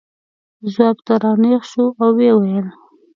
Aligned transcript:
ځواب 0.71 0.97
ته 1.05 1.13
را 1.21 1.31
نېغ 1.41 1.61
شو 1.71 1.85
او 2.03 2.11
یې 2.23 2.31
وویل. 2.35 2.67